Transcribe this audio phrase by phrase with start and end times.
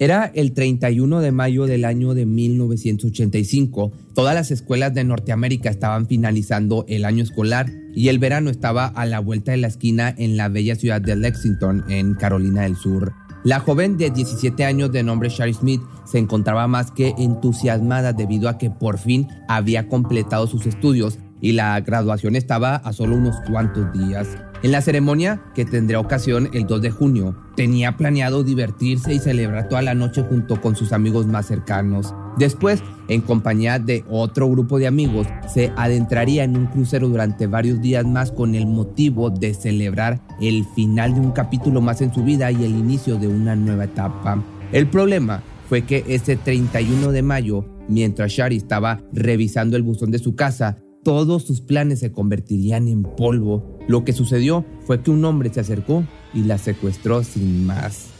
[0.00, 3.92] Era el 31 de mayo del año de 1985.
[4.14, 9.04] Todas las escuelas de Norteamérica estaban finalizando el año escolar y el verano estaba a
[9.04, 13.12] la vuelta de la esquina en la bella ciudad de Lexington, en Carolina del Sur.
[13.44, 18.48] La joven de 17 años de nombre Shari Smith se encontraba más que entusiasmada debido
[18.48, 23.36] a que por fin había completado sus estudios y la graduación estaba a solo unos
[23.46, 24.28] cuantos días.
[24.62, 29.70] En la ceremonia, que tendría ocasión el 2 de junio, tenía planeado divertirse y celebrar
[29.70, 32.14] toda la noche junto con sus amigos más cercanos.
[32.38, 37.80] Después, en compañía de otro grupo de amigos, se adentraría en un crucero durante varios
[37.80, 42.22] días más con el motivo de celebrar el final de un capítulo más en su
[42.22, 44.44] vida y el inicio de una nueva etapa.
[44.72, 50.18] El problema fue que ese 31 de mayo, mientras Shari estaba revisando el buzón de
[50.18, 53.78] su casa, todos sus planes se convertirían en polvo.
[53.88, 58.10] Lo que sucedió fue que un hombre se acercó y la secuestró sin más.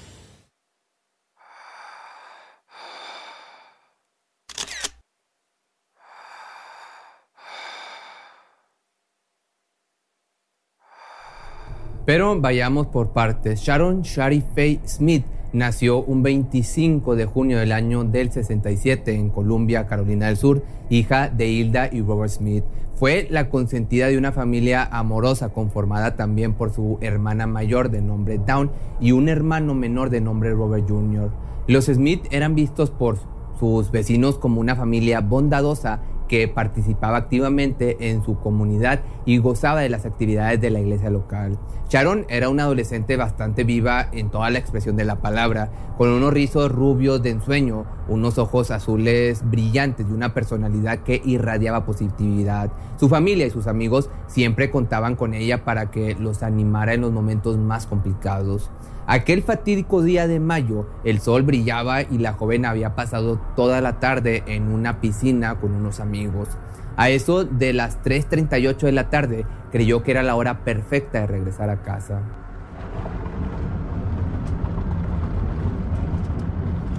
[12.06, 13.60] Pero vayamos por partes.
[13.60, 19.86] Sharon Shari Faye Smith nació un 25 de junio del año del 67 en Columbia,
[19.86, 22.64] Carolina del Sur, hija de Hilda y Robert Smith.
[22.94, 28.38] Fue la consentida de una familia amorosa conformada también por su hermana mayor de nombre
[28.38, 31.30] Dawn y un hermano menor de nombre Robert Jr.
[31.66, 33.18] Los Smith eran vistos por
[33.58, 36.00] sus vecinos como una familia bondadosa
[36.30, 41.58] que participaba activamente en su comunidad y gozaba de las actividades de la iglesia local.
[41.88, 46.32] Sharon era una adolescente bastante viva en toda la expresión de la palabra, con unos
[46.32, 52.70] rizos rubios de ensueño, unos ojos azules brillantes y una personalidad que irradiaba positividad.
[52.96, 57.10] Su familia y sus amigos siempre contaban con ella para que los animara en los
[57.10, 58.70] momentos más complicados.
[59.12, 63.98] Aquel fatídico día de mayo, el sol brillaba y la joven había pasado toda la
[63.98, 66.48] tarde en una piscina con unos amigos.
[66.96, 71.26] A eso de las 3.38 de la tarde, creyó que era la hora perfecta de
[71.26, 72.22] regresar a casa.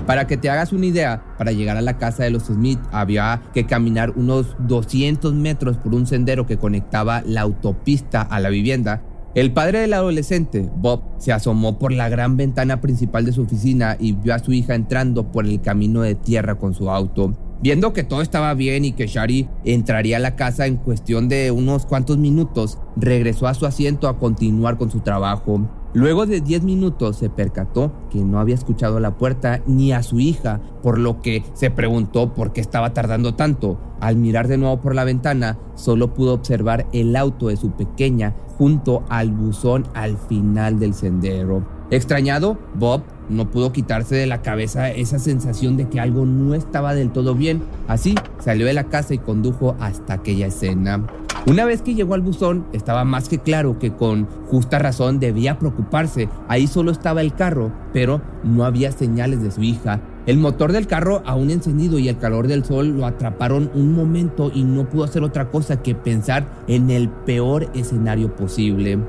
[0.06, 3.42] Para que te hagas una idea, para llegar a la casa de los Smith había
[3.54, 9.02] que caminar unos 200 metros por un sendero que conectaba la autopista a la vivienda.
[9.34, 13.96] El padre del adolescente, Bob, se asomó por la gran ventana principal de su oficina
[13.98, 17.34] y vio a su hija entrando por el camino de tierra con su auto.
[17.62, 21.50] Viendo que todo estaba bien y que Shari entraría a la casa en cuestión de
[21.52, 25.62] unos cuantos minutos, regresó a su asiento a continuar con su trabajo.
[25.94, 30.04] Luego de 10 minutos se percató que no había escuchado a la puerta ni a
[30.04, 33.78] su hija, por lo que se preguntó por qué estaba tardando tanto.
[34.00, 38.36] Al mirar de nuevo por la ventana, solo pudo observar el auto de su pequeña
[38.58, 41.68] junto al buzón al final del sendero.
[41.90, 46.94] Extrañado, Bob no pudo quitarse de la cabeza esa sensación de que algo no estaba
[46.94, 47.64] del todo bien.
[47.90, 51.06] Así salió de la casa y condujo hasta aquella escena.
[51.48, 55.58] Una vez que llegó al buzón, estaba más que claro que con justa razón debía
[55.58, 56.30] preocuparse.
[56.48, 60.02] Ahí solo estaba el carro, pero no había señales de su hija.
[60.28, 64.52] El motor del carro aún encendido y el calor del sol lo atraparon un momento
[64.54, 69.00] y no pudo hacer otra cosa que pensar en el peor escenario posible.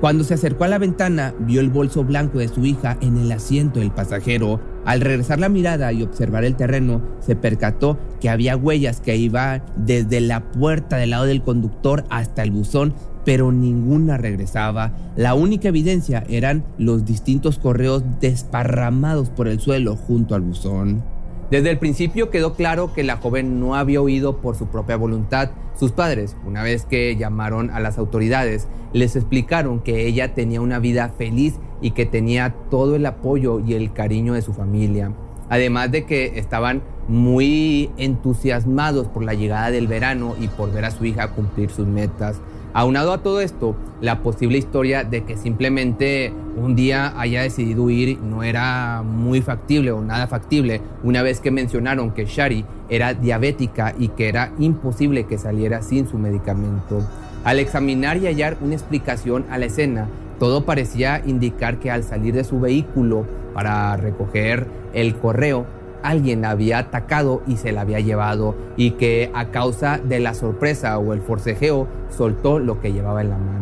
[0.00, 3.32] Cuando se acercó a la ventana, vio el bolso blanco de su hija en el
[3.32, 4.60] asiento del pasajero.
[4.84, 9.62] Al regresar la mirada y observar el terreno, se percató que había huellas que iban
[9.76, 14.92] desde la puerta del lado del conductor hasta el buzón, pero ninguna regresaba.
[15.16, 21.02] La única evidencia eran los distintos correos desparramados por el suelo junto al buzón.
[21.50, 25.50] Desde el principio quedó claro que la joven no había huido por su propia voluntad.
[25.78, 30.78] Sus padres, una vez que llamaron a las autoridades, les explicaron que ella tenía una
[30.78, 35.12] vida feliz y que tenía todo el apoyo y el cariño de su familia.
[35.48, 40.90] Además de que estaban muy entusiasmados por la llegada del verano y por ver a
[40.90, 42.40] su hija cumplir sus metas.
[42.74, 48.18] Aunado a todo esto, la posible historia de que simplemente un día haya decidido huir
[48.20, 53.94] no era muy factible o nada factible, una vez que mencionaron que Shari era diabética
[53.98, 57.02] y que era imposible que saliera sin su medicamento.
[57.42, 60.06] Al examinar y hallar una explicación a la escena,
[60.38, 65.66] todo parecía indicar que al salir de su vehículo para recoger el correo,
[66.02, 70.98] alguien había atacado y se la había llevado y que a causa de la sorpresa
[70.98, 73.58] o el forcejeo soltó lo que llevaba en la mano.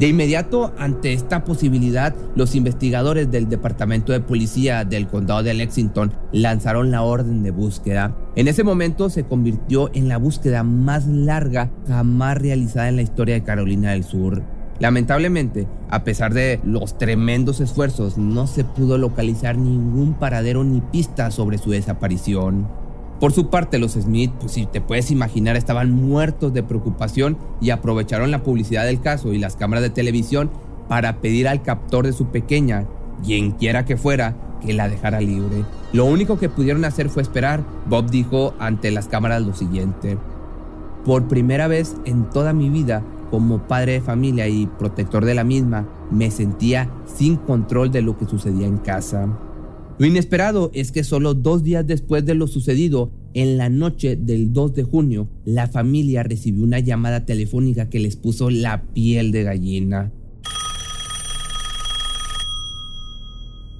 [0.00, 6.14] De inmediato, ante esta posibilidad, los investigadores del Departamento de Policía del Condado de Lexington
[6.32, 8.16] lanzaron la orden de búsqueda.
[8.34, 13.34] En ese momento se convirtió en la búsqueda más larga jamás realizada en la historia
[13.34, 14.42] de Carolina del Sur.
[14.80, 21.30] Lamentablemente, a pesar de los tremendos esfuerzos, no se pudo localizar ningún paradero ni pista
[21.30, 22.66] sobre su desaparición.
[23.20, 27.68] Por su parte, los Smith, pues si te puedes imaginar, estaban muertos de preocupación y
[27.68, 30.50] aprovecharon la publicidad del caso y las cámaras de televisión
[30.88, 32.86] para pedir al captor de su pequeña,
[33.22, 35.66] quien quiera que fuera, que la dejara libre.
[35.92, 37.62] Lo único que pudieron hacer fue esperar.
[37.86, 40.16] Bob dijo ante las cámaras lo siguiente.
[41.04, 45.44] Por primera vez en toda mi vida, como padre de familia y protector de la
[45.44, 49.38] misma, me sentía sin control de lo que sucedía en casa.
[49.98, 54.52] Lo inesperado es que solo dos días después de lo sucedido, en la noche del
[54.52, 59.44] 2 de junio, la familia recibió una llamada telefónica que les puso la piel de
[59.44, 60.10] gallina.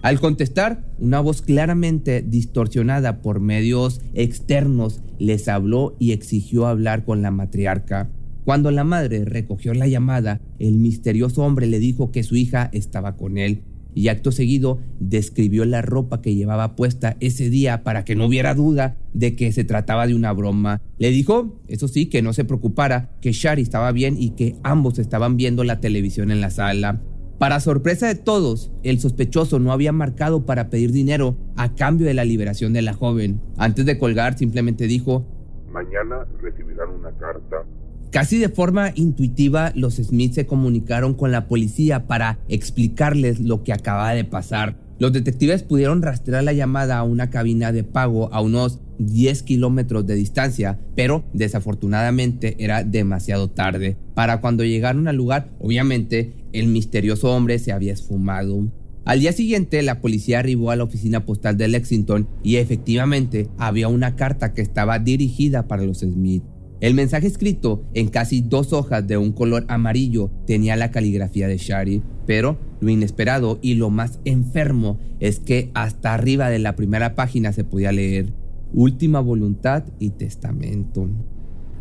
[0.02, 7.20] Al contestar, una voz claramente distorsionada por medios externos les habló y exigió hablar con
[7.20, 8.10] la matriarca.
[8.44, 13.16] Cuando la madre recogió la llamada, el misterioso hombre le dijo que su hija estaba
[13.16, 13.62] con él
[13.94, 18.54] y acto seguido describió la ropa que llevaba puesta ese día para que no hubiera
[18.54, 20.80] duda de que se trataba de una broma.
[20.98, 24.98] Le dijo, eso sí, que no se preocupara, que Shari estaba bien y que ambos
[24.98, 27.00] estaban viendo la televisión en la sala.
[27.38, 32.14] Para sorpresa de todos, el sospechoso no había marcado para pedir dinero a cambio de
[32.14, 33.40] la liberación de la joven.
[33.56, 35.26] Antes de colgar, simplemente dijo,
[35.72, 37.64] Mañana recibirán una carta
[38.10, 43.72] Casi de forma intuitiva, los Smith se comunicaron con la policía para explicarles lo que
[43.72, 44.76] acababa de pasar.
[44.98, 50.06] Los detectives pudieron rastrear la llamada a una cabina de pago a unos 10 kilómetros
[50.06, 53.96] de distancia, pero desafortunadamente era demasiado tarde.
[54.14, 58.72] Para cuando llegaron al lugar, obviamente, el misterioso hombre se había esfumado.
[59.04, 63.86] Al día siguiente, la policía arribó a la oficina postal de Lexington y efectivamente había
[63.86, 66.42] una carta que estaba dirigida para los Smith.
[66.80, 71.58] El mensaje escrito en casi dos hojas de un color amarillo tenía la caligrafía de
[71.58, 77.14] Shari, pero lo inesperado y lo más enfermo es que hasta arriba de la primera
[77.14, 78.32] página se podía leer
[78.72, 81.08] Última voluntad y testamento.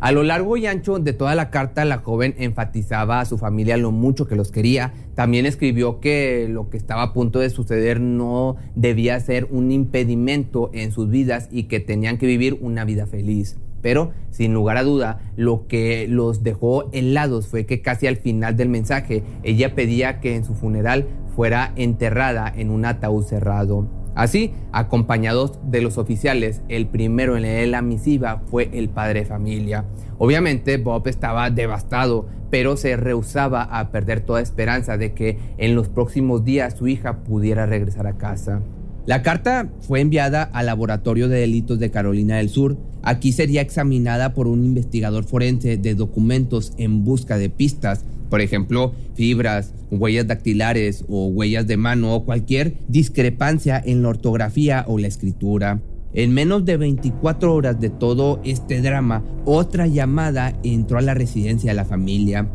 [0.00, 3.76] A lo largo y ancho de toda la carta, la joven enfatizaba a su familia
[3.76, 4.92] lo mucho que los quería.
[5.14, 10.70] También escribió que lo que estaba a punto de suceder no debía ser un impedimento
[10.74, 13.56] en sus vidas y que tenían que vivir una vida feliz.
[13.82, 18.56] Pero, sin lugar a duda, lo que los dejó helados fue que casi al final
[18.56, 23.88] del mensaje ella pedía que en su funeral fuera enterrada en un ataúd cerrado.
[24.14, 29.26] Así, acompañados de los oficiales, el primero en leer la misiva fue el padre de
[29.26, 29.84] familia.
[30.18, 35.88] Obviamente Bob estaba devastado, pero se rehusaba a perder toda esperanza de que en los
[35.88, 38.60] próximos días su hija pudiera regresar a casa.
[39.06, 42.76] La carta fue enviada al Laboratorio de Delitos de Carolina del Sur.
[43.02, 48.92] Aquí sería examinada por un investigador forense de documentos en busca de pistas, por ejemplo,
[49.14, 55.08] fibras, huellas dactilares o huellas de mano o cualquier discrepancia en la ortografía o la
[55.08, 55.80] escritura.
[56.12, 61.70] En menos de 24 horas de todo este drama, otra llamada entró a la residencia
[61.70, 62.48] de la familia.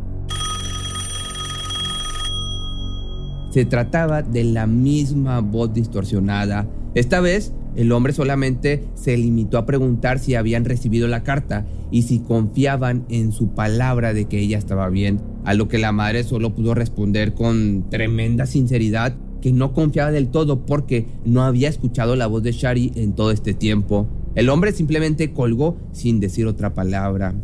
[3.49, 6.67] Se trataba de la misma voz distorsionada.
[6.93, 12.03] Esta vez, el hombre solamente se limitó a preguntar si habían recibido la carta y
[12.03, 16.23] si confiaban en su palabra de que ella estaba bien, a lo que la madre
[16.23, 22.15] solo pudo responder con tremenda sinceridad que no confiaba del todo porque no había escuchado
[22.15, 24.07] la voz de Shari en todo este tiempo.
[24.33, 27.35] El hombre simplemente colgó sin decir otra palabra.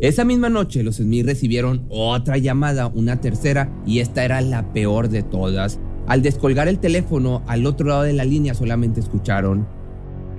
[0.00, 5.10] Esa misma noche los Smith recibieron otra llamada, una tercera, y esta era la peor
[5.10, 5.78] de todas.
[6.06, 9.66] Al descolgar el teléfono, al otro lado de la línea solamente escucharon.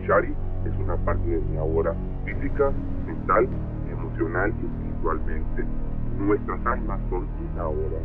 [0.05, 0.33] Shari
[0.65, 2.71] es una parte de mi ahora, física,
[3.05, 3.47] mental,
[3.91, 5.63] emocional y espiritualmente.
[6.19, 7.97] Nuestras almas son una hora.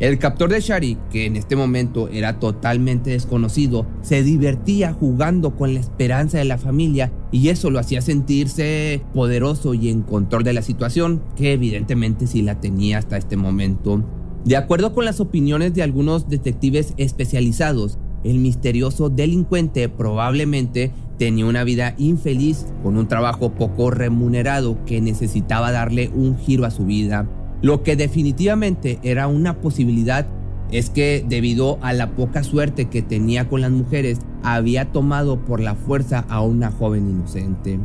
[0.00, 5.74] El captor de Shari, que en este momento era totalmente desconocido, se divertía jugando con
[5.74, 10.52] la esperanza de la familia y eso lo hacía sentirse poderoso y en control de
[10.52, 14.04] la situación, que evidentemente sí la tenía hasta este momento.
[14.44, 21.64] De acuerdo con las opiniones de algunos detectives especializados, el misterioso delincuente probablemente tenía una
[21.64, 27.28] vida infeliz con un trabajo poco remunerado que necesitaba darle un giro a su vida
[27.60, 30.26] lo que definitivamente era una posibilidad
[30.70, 35.60] es que debido a la poca suerte que tenía con las mujeres, había tomado por
[35.60, 37.80] la fuerza a una joven inocente.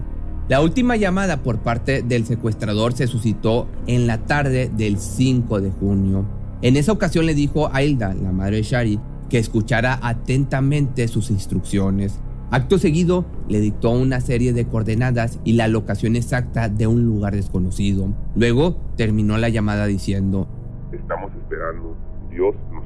[0.49, 5.71] La última llamada por parte del secuestrador se suscitó en la tarde del 5 de
[5.71, 6.25] junio.
[6.63, 8.97] En esa ocasión le dijo a Hilda, la madre de Shari,
[9.29, 12.21] que escuchara atentamente sus instrucciones.
[12.51, 17.35] Acto seguido, le dictó una serie de coordenadas y la locación exacta de un lugar
[17.35, 18.13] desconocido.
[18.33, 20.47] Luego terminó la llamada diciendo,
[20.93, 21.97] Estamos esperando,
[22.31, 22.85] Dios nos.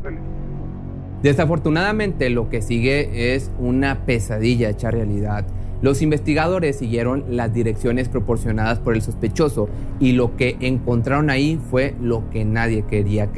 [1.22, 5.46] Desafortunadamente lo que sigue es una pesadilla hecha realidad.
[5.82, 9.70] Los investigadores siguieron las direcciones proporcionadas por el sospechoso
[10.00, 13.30] y lo que encontraron ahí fue lo que nadie quería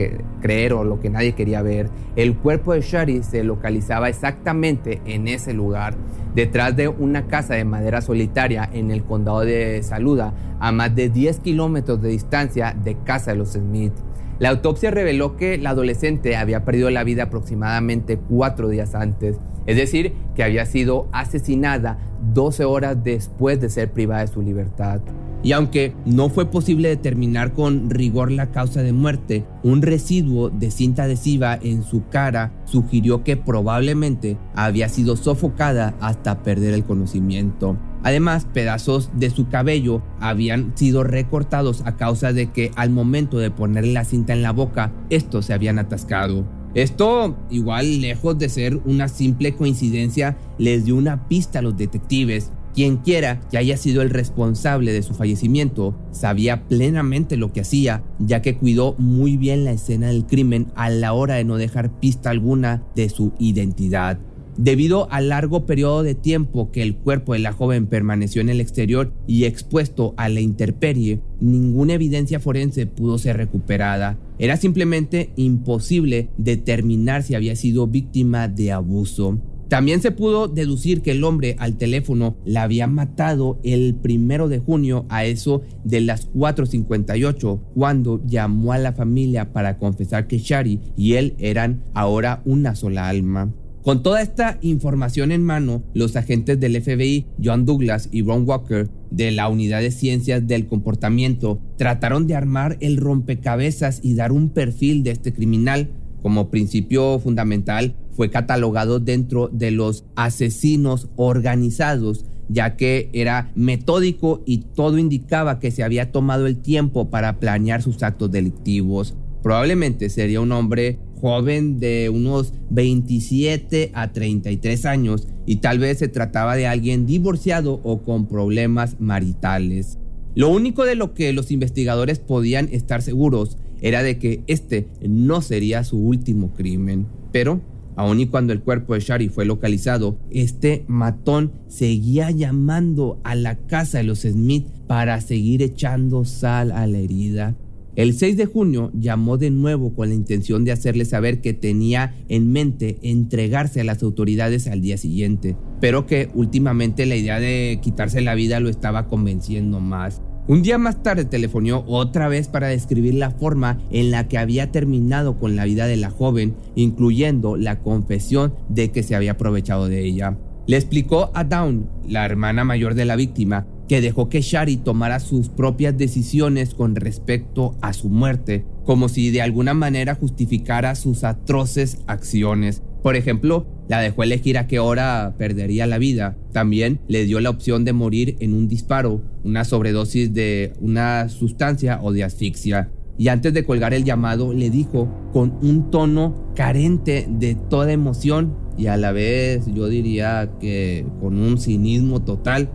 [0.42, 1.90] creer o lo que nadie quería ver.
[2.16, 5.96] El cuerpo de Shari se localizaba exactamente en ese lugar,
[6.34, 11.10] detrás de una casa de madera solitaria en el condado de Saluda, a más de
[11.10, 13.94] 10 kilómetros de distancia de casa de los Smith.
[14.40, 19.38] La autopsia reveló que la adolescente había perdido la vida aproximadamente cuatro días antes,
[19.70, 22.00] es decir, que había sido asesinada
[22.34, 25.00] 12 horas después de ser privada de su libertad.
[25.44, 30.72] Y aunque no fue posible determinar con rigor la causa de muerte, un residuo de
[30.72, 37.78] cinta adhesiva en su cara sugirió que probablemente había sido sofocada hasta perder el conocimiento.
[38.02, 43.52] Además, pedazos de su cabello habían sido recortados a causa de que al momento de
[43.52, 46.59] ponerle la cinta en la boca, estos se habían atascado.
[46.76, 52.52] Esto, igual lejos de ser una simple coincidencia, les dio una pista a los detectives.
[52.76, 58.04] Quien quiera que haya sido el responsable de su fallecimiento sabía plenamente lo que hacía,
[58.20, 62.00] ya que cuidó muy bien la escena del crimen a la hora de no dejar
[62.00, 64.20] pista alguna de su identidad.
[64.56, 68.62] Debido al largo periodo de tiempo que el cuerpo de la joven permaneció en el
[68.62, 74.20] exterior y expuesto a la intemperie, ninguna evidencia forense pudo ser recuperada.
[74.40, 79.40] Era simplemente imposible determinar si había sido víctima de abuso.
[79.68, 84.58] También se pudo deducir que el hombre al teléfono la había matado el primero de
[84.58, 90.80] junio a eso de las 4.58, cuando llamó a la familia para confesar que Shari
[90.98, 93.54] y él eran ahora una sola alma.
[93.84, 98.90] Con toda esta información en mano, los agentes del FBI, John Douglas y Ron Walker,
[99.10, 104.50] de la Unidad de Ciencias del Comportamiento, trataron de armar el rompecabezas y dar un
[104.50, 105.92] perfil de este criminal.
[106.22, 114.58] Como principio fundamental, fue catalogado dentro de los asesinos organizados, ya que era metódico y
[114.76, 119.16] todo indicaba que se había tomado el tiempo para planear sus actos delictivos.
[119.42, 126.08] Probablemente sería un hombre joven de unos 27 a 33 años y tal vez se
[126.08, 129.98] trataba de alguien divorciado o con problemas maritales.
[130.36, 135.42] Lo único de lo que los investigadores podían estar seguros era de que este no
[135.42, 137.08] sería su último crimen.
[137.32, 137.62] Pero,
[137.96, 143.56] aun y cuando el cuerpo de Shari fue localizado, este matón seguía llamando a la
[143.58, 147.56] casa de los Smith para seguir echando sal a la herida.
[148.00, 152.16] El 6 de junio llamó de nuevo con la intención de hacerle saber que tenía
[152.30, 157.78] en mente entregarse a las autoridades al día siguiente, pero que últimamente la idea de
[157.82, 160.22] quitarse la vida lo estaba convenciendo más.
[160.48, 164.72] Un día más tarde telefonió otra vez para describir la forma en la que había
[164.72, 169.90] terminado con la vida de la joven, incluyendo la confesión de que se había aprovechado
[169.90, 170.38] de ella.
[170.68, 175.20] Le explicó a Dawn, la hermana mayor de la víctima, que dejó que Shari tomara
[175.20, 181.24] sus propias decisiones con respecto a su muerte, como si de alguna manera justificara sus
[181.24, 182.84] atroces acciones.
[183.02, 186.38] Por ejemplo, la dejó elegir a qué hora perdería la vida.
[186.54, 192.00] También le dio la opción de morir en un disparo, una sobredosis de una sustancia
[192.04, 192.92] o de asfixia.
[193.18, 198.56] Y antes de colgar el llamado, le dijo con un tono carente de toda emoción
[198.78, 202.70] y a la vez yo diría que con un cinismo total.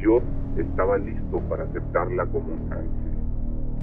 [0.00, 0.22] Dios
[0.62, 3.10] estaba listo para aceptarla como un ángel.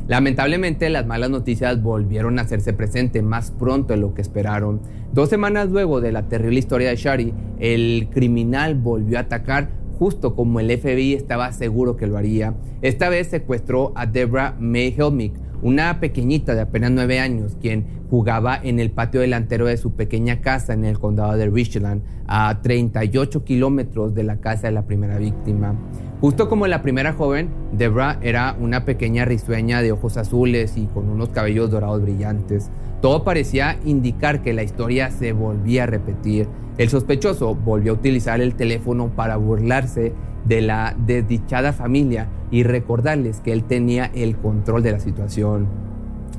[0.08, 4.80] Lamentablemente las malas noticias volvieron a hacerse presente más pronto de lo que esperaron.
[5.14, 9.70] Dos semanas luego de la terrible historia de Shari, el criminal volvió a atacar
[10.00, 12.54] justo como el FBI estaba seguro que lo haría.
[12.82, 18.58] Esta vez secuestró a Deborah May Helmick, una pequeñita de apenas 9 años, quien jugaba
[18.62, 23.44] en el patio delantero de su pequeña casa en el condado de Richland, a 38
[23.44, 25.76] kilómetros de la casa de la primera víctima.
[26.20, 31.10] Justo como la primera joven, Debra era una pequeña risueña de ojos azules y con
[31.10, 32.72] unos cabellos dorados brillantes.
[33.02, 36.48] Todo parecía indicar que la historia se volvía a repetir.
[36.80, 40.14] El sospechoso volvió a utilizar el teléfono para burlarse
[40.46, 45.68] de la desdichada familia y recordarles que él tenía el control de la situación.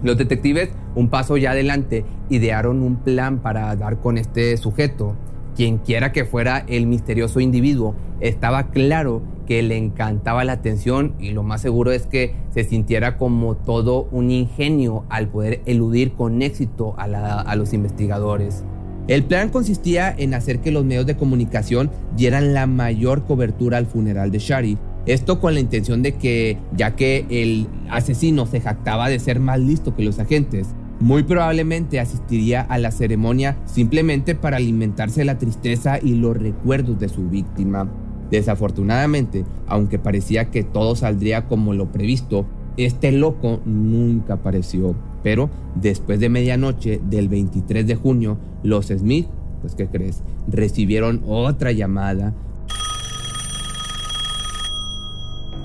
[0.03, 5.15] Los detectives, un paso ya adelante, idearon un plan para dar con este sujeto.
[5.55, 11.31] Quien quiera que fuera el misterioso individuo, estaba claro que le encantaba la atención y
[11.31, 16.43] lo más seguro es que se sintiera como todo un ingenio al poder eludir con
[16.43, 18.63] éxito a, los investigadores.
[19.07, 23.87] El plan consistía en hacer que los medios de comunicación dieran la mayor cobertura al
[23.87, 24.77] funeral de Shari,
[25.07, 29.59] esto con la intención de que, ya que el asesino se jactaba de ser más
[29.61, 35.99] listo que los agentes, muy probablemente asistiría a la ceremonia simplemente para alimentarse la tristeza
[35.99, 37.89] y los recuerdos de su víctima.
[38.31, 44.95] Desafortunadamente, aunque parecía que todo saldría como lo previsto, este loco nunca apareció.
[45.23, 49.27] Pero después de medianoche del 23 de junio, los Smith,
[49.61, 50.23] pues ¿qué crees?
[50.47, 52.35] Recibieron otra llamada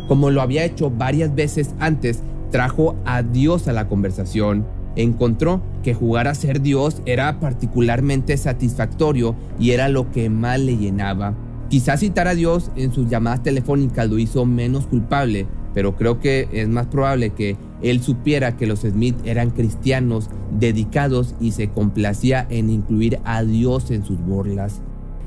[0.08, 4.65] como lo había hecho varias veces antes, trajo a Dios a la conversación.
[4.96, 10.77] Encontró que jugar a ser Dios era particularmente satisfactorio y era lo que más le
[10.77, 11.34] llenaba.
[11.70, 16.48] Quizás citar a Dios en sus llamadas telefónicas lo hizo menos culpable, pero creo que
[16.51, 22.46] es más probable que él supiera que los Smith eran cristianos dedicados y se complacía
[22.50, 24.82] en incluir a Dios en sus burlas.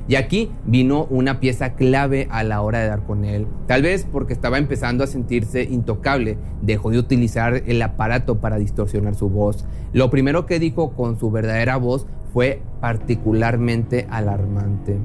[0.09, 3.49] Y aquí vino una pieza clave a la hora de dar con él.
[3.67, 9.17] Tal vez porque estaba empezando a sentirse intocable, dejó de utilizar el aparato para distorsionar
[9.17, 9.65] su voz.
[9.93, 14.99] Lo primero que dijo con su verdadera voz fue particularmente alarmante.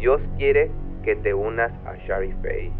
[0.00, 0.70] Dios quiere
[1.04, 2.72] que te unas a Shari Faye.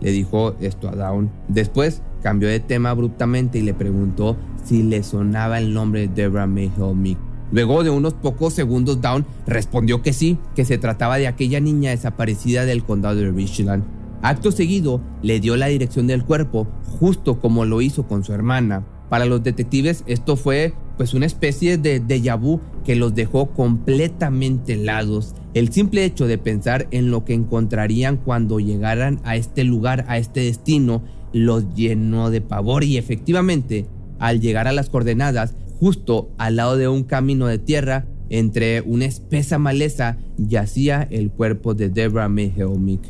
[0.00, 1.30] Le dijo esto a Down.
[1.48, 6.46] Después cambió de tema abruptamente y le preguntó si le sonaba el nombre de Deborah
[6.46, 7.18] Meek.
[7.52, 11.90] Luego de unos pocos segundos, Down respondió que sí, que se trataba de aquella niña
[11.90, 13.84] desaparecida del condado de Richland.
[14.22, 16.66] Acto seguido, le dio la dirección del cuerpo,
[16.98, 18.84] justo como lo hizo con su hermana.
[19.08, 24.74] Para los detectives esto fue pues una especie de déjà vu que los dejó completamente
[24.74, 25.34] helados.
[25.54, 30.18] El simple hecho de pensar en lo que encontrarían cuando llegaran a este lugar, a
[30.18, 33.86] este destino, los llenó de pavor y efectivamente,
[34.18, 39.04] al llegar a las coordenadas, Justo al lado de un camino de tierra, entre una
[39.04, 43.02] espesa maleza, yacía el cuerpo de Deborah Mehelmick.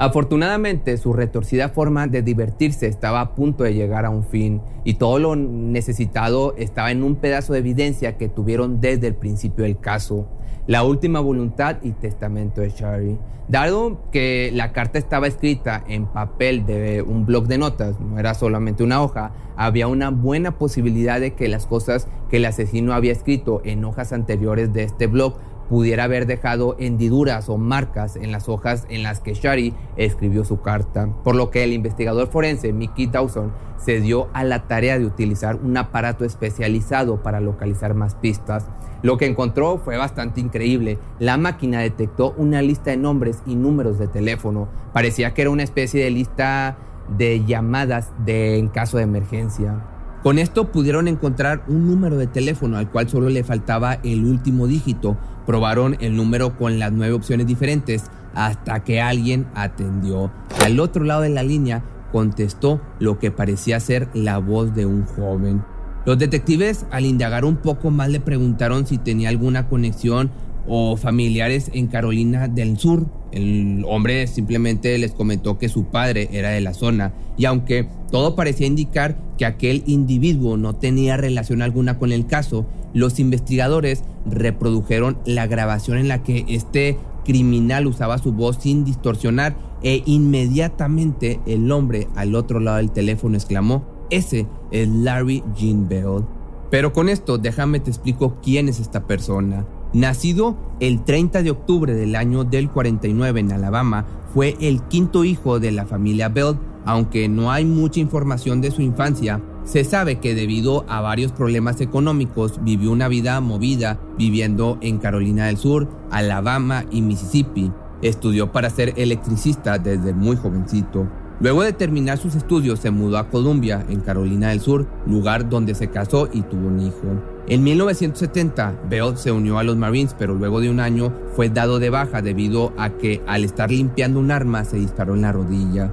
[0.00, 4.94] Afortunadamente, su retorcida forma de divertirse estaba a punto de llegar a un fin y
[4.94, 9.78] todo lo necesitado estaba en un pedazo de evidencia que tuvieron desde el principio del
[9.78, 10.26] caso
[10.66, 13.18] la última voluntad y testamento de Shari.
[13.48, 18.32] Dado que la carta estaba escrita en papel de un blog de notas, no era
[18.32, 23.12] solamente una hoja, había una buena posibilidad de que las cosas que el asesino había
[23.12, 25.34] escrito en hojas anteriores de este blog
[25.70, 30.60] pudiera haber dejado hendiduras o marcas en las hojas en las que Shari escribió su
[30.60, 35.06] carta, por lo que el investigador forense Mickey Dawson se dio a la tarea de
[35.06, 38.66] utilizar un aparato especializado para localizar más pistas.
[39.02, 40.98] Lo que encontró fue bastante increíble.
[41.20, 44.68] La máquina detectó una lista de nombres y números de teléfono.
[44.92, 46.78] Parecía que era una especie de lista
[47.16, 49.86] de llamadas de, en caso de emergencia.
[50.22, 54.66] Con esto pudieron encontrar un número de teléfono al cual solo le faltaba el último
[54.66, 55.16] dígito.
[55.50, 58.04] Probaron el número con las nueve opciones diferentes
[58.36, 60.30] hasta que alguien atendió.
[60.64, 61.82] Al otro lado de la línea
[62.12, 65.64] contestó lo que parecía ser la voz de un joven.
[66.06, 70.30] Los detectives al indagar un poco más le preguntaron si tenía alguna conexión
[70.68, 73.06] o familiares en Carolina del Sur.
[73.32, 78.34] El hombre simplemente les comentó que su padre era de la zona y aunque todo
[78.34, 85.18] parecía indicar que aquel individuo no tenía relación alguna con el caso, los investigadores reprodujeron
[85.24, 91.70] la grabación en la que este criminal usaba su voz sin distorsionar e inmediatamente el
[91.70, 96.24] hombre al otro lado del teléfono exclamó, ese es Larry Jean Bell.
[96.70, 99.66] Pero con esto déjame te explico quién es esta persona.
[99.92, 105.58] Nacido el 30 de octubre del año del 49 en Alabama, fue el quinto hijo
[105.58, 106.56] de la familia Bell.
[106.84, 111.80] Aunque no hay mucha información de su infancia, se sabe que debido a varios problemas
[111.80, 117.72] económicos vivió una vida movida viviendo en Carolina del Sur, Alabama y Mississippi.
[118.00, 121.08] Estudió para ser electricista desde muy jovencito.
[121.40, 125.74] Luego de terminar sus estudios se mudó a Columbia, en Carolina del Sur, lugar donde
[125.74, 127.39] se casó y tuvo un hijo.
[127.50, 131.80] En 1970, Bell se unió a los Marines, pero luego de un año fue dado
[131.80, 135.92] de baja debido a que al estar limpiando un arma se disparó en la rodilla.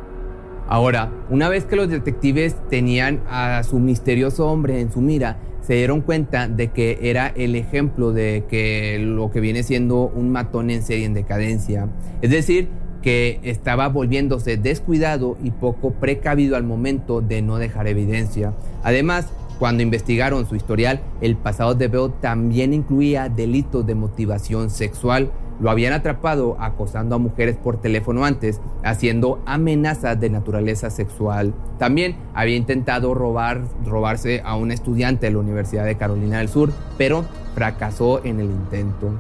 [0.68, 5.74] Ahora, una vez que los detectives tenían a su misterioso hombre en su mira, se
[5.74, 10.70] dieron cuenta de que era el ejemplo de que lo que viene siendo un matón
[10.70, 11.90] en serie en decadencia.
[12.22, 12.70] Es decir,
[13.02, 18.54] que estaba volviéndose descuidado y poco precavido al momento de no dejar evidencia.
[18.84, 25.32] Además, Cuando investigaron su historial, el pasado de Bell también incluía delitos de motivación sexual.
[25.60, 31.56] Lo habían atrapado acosando a mujeres por teléfono antes, haciendo amenazas de naturaleza sexual.
[31.80, 36.72] También había intentado robar, robarse a un estudiante de la Universidad de Carolina del Sur,
[37.00, 39.12] pero fracasó en el intento.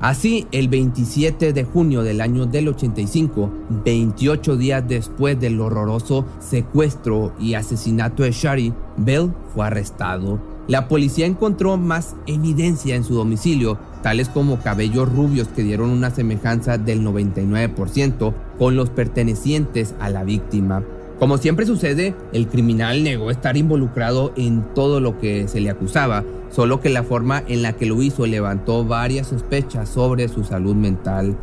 [0.00, 3.50] Así, el 27 de junio del año del 85,
[3.84, 10.40] 28 días después del horroroso secuestro y asesinato de Shari, Bell fue arrestado.
[10.68, 16.10] La policía encontró más evidencia en su domicilio, tales como cabellos rubios que dieron una
[16.10, 20.82] semejanza del 99% con los pertenecientes a la víctima.
[21.20, 26.24] Como siempre sucede, el criminal negó estar involucrado en todo lo que se le acusaba,
[26.50, 30.74] solo que la forma en la que lo hizo levantó varias sospechas sobre su salud
[30.74, 31.36] mental.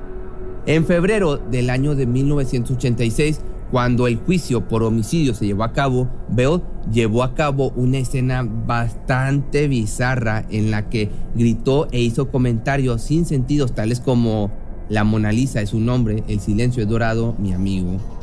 [0.65, 6.09] En febrero del año de 1986, cuando el juicio por homicidio se llevó a cabo,
[6.27, 13.03] Bell llevó a cabo una escena bastante bizarra en la que gritó e hizo comentarios
[13.03, 14.49] sin sentidos tales como
[14.89, 18.16] la Mona Lisa es un nombre, el silencio es dorado, mi amigo.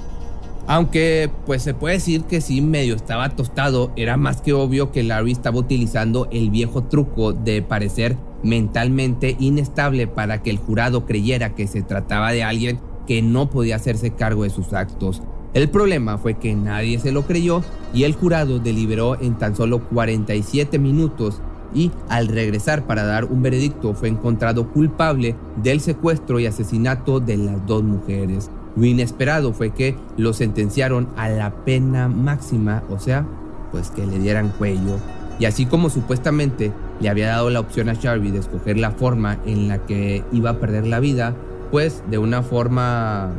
[0.66, 5.02] Aunque pues se puede decir que sí medio estaba tostado, era más que obvio que
[5.02, 11.54] Larry estaba utilizando el viejo truco de parecer mentalmente inestable para que el jurado creyera
[11.54, 15.22] que se trataba de alguien que no podía hacerse cargo de sus actos.
[15.52, 19.86] El problema fue que nadie se lo creyó y el jurado deliberó en tan solo
[19.88, 21.42] 47 minutos
[21.74, 27.36] y al regresar para dar un veredicto fue encontrado culpable del secuestro y asesinato de
[27.36, 28.50] las dos mujeres.
[28.76, 33.26] Lo inesperado fue que lo sentenciaron a la pena máxima, o sea,
[33.70, 34.98] pues que le dieran cuello.
[35.38, 39.38] Y así como supuestamente le había dado la opción a Sharby de escoger la forma
[39.46, 41.34] en la que iba a perder la vida,
[41.70, 43.32] pues de una forma,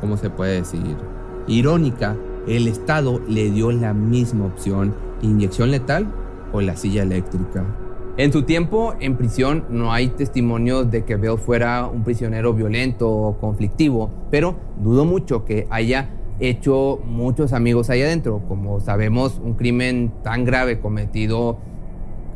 [0.00, 0.96] ¿cómo se puede decir?
[1.46, 6.06] Irónica, el Estado le dio la misma opción, inyección letal
[6.52, 7.64] o la silla eléctrica.
[8.16, 13.10] En su tiempo en prisión no hay testimonios de que Bell fuera un prisionero violento
[13.10, 18.42] o conflictivo, pero dudo mucho que haya hecho muchos amigos ahí adentro.
[18.46, 21.58] Como sabemos, un crimen tan grave cometido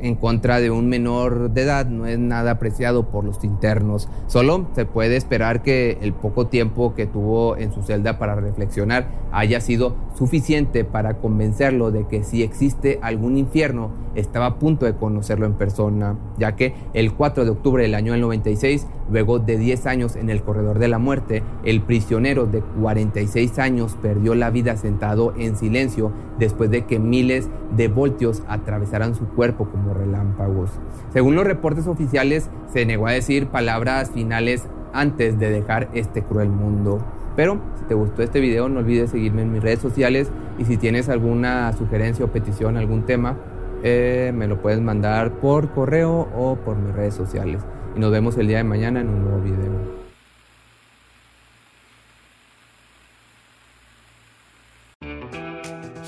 [0.01, 4.09] en contra de un menor de edad no es nada apreciado por los internos.
[4.27, 9.07] Solo se puede esperar que el poco tiempo que tuvo en su celda para reflexionar
[9.33, 14.95] haya sido suficiente para convencerlo de que si existe algún infierno, estaba a punto de
[14.95, 19.87] conocerlo en persona, ya que el 4 de octubre del año 96, luego de 10
[19.87, 24.77] años en el corredor de la muerte, el prisionero de 46 años perdió la vida
[24.77, 30.71] sentado en silencio después de que miles de voltios atravesaran su cuerpo como relámpagos.
[31.13, 36.49] Según los reportes oficiales, se negó a decir palabras finales antes de dejar este cruel
[36.49, 37.05] mundo.
[37.37, 40.77] Pero si te gustó este video, no olvides seguirme en mis redes sociales y si
[40.77, 43.37] tienes alguna sugerencia o petición, algún tema,
[43.83, 47.63] eh, me lo puedes mandar por correo o por mis redes sociales.
[47.97, 49.99] Y nos vemos el día de mañana en un nuevo video.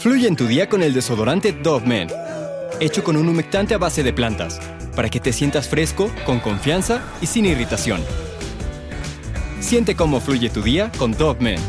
[0.00, 2.08] Fluye en tu día con el desodorante Dove Men,
[2.78, 4.60] hecho con un humectante a base de plantas,
[4.94, 8.02] para que te sientas fresco, con confianza y sin irritación.
[9.60, 11.60] Siente cómo fluye tu día con Dove Men.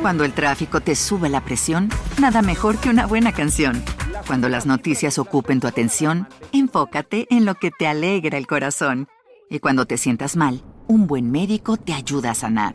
[0.00, 1.88] Cuando el tráfico te sube la presión,
[2.20, 3.82] nada mejor que una buena canción.
[4.26, 9.08] Cuando las noticias ocupen tu atención, enfócate en lo que te alegra el corazón.
[9.50, 12.74] Y cuando te sientas mal, un buen médico te ayuda a sanar.